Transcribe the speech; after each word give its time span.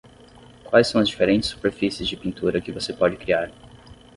Quais 0.63 0.87
são 0.87 0.99
as 0.99 1.07
diferentes 1.07 1.47
superfícies 1.49 2.07
de 2.07 2.17
pintura 2.17 2.59
que 2.59 2.71
você 2.71 2.91
pode 2.91 3.17
criar? 3.17 3.51